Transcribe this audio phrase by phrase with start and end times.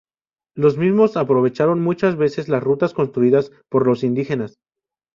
[0.55, 4.57] Los mismos aprovecharon muchas veces las rutas construidas por los indígenas.